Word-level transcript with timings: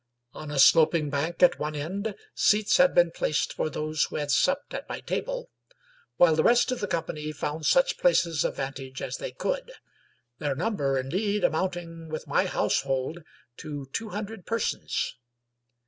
On 0.33 0.49
a 0.49 0.57
sloping 0.57 1.11
bank 1.11 1.43
at 1.43 1.59
one 1.59 1.75
end 1.75 2.15
seats 2.33 2.77
had 2.77 2.95
been 2.95 3.11
placed 3.11 3.53
for 3.53 3.69
those 3.69 4.05
who 4.05 4.15
had 4.15 4.31
supped 4.31 4.73
at 4.73 4.89
my 4.89 4.99
table, 4.99 5.51
while 6.17 6.35
the 6.35 6.41
rest 6.41 6.71
of 6.71 6.79
the 6.79 6.87
company 6.87 7.31
found 7.31 7.67
such 7.67 7.99
places 7.99 8.43
of 8.43 8.55
vantage 8.55 8.99
as 9.03 9.17
they 9.17 9.31
could; 9.31 9.73
their 10.39 10.55
number, 10.55 10.97
indeed, 10.97 11.43
amounting, 11.43 12.09
with 12.09 12.25
my 12.25 12.45
household, 12.47 13.21
to 13.57 13.89
two 13.93 14.09
hundred 14.09 14.47
persons. 14.47 15.17